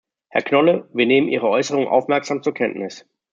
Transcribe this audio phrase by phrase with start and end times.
[0.29, 3.05] Herr Knolle, wir nehmen Ihre Äußerung aufmerksam zur Kenntnis.